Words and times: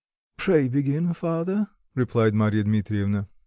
"Pray 0.35 0.67
begin 0.67 1.13
father," 1.13 1.67
replied 1.93 2.33
Marya 2.33 2.63
Dmitrievna. 2.63 3.29